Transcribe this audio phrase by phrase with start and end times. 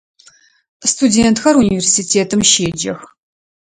[0.91, 2.99] Студентхэр университетым щеджэх.